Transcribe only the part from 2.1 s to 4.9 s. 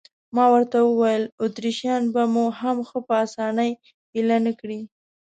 به مو هم ښه په اسانۍ اېله نه کړي.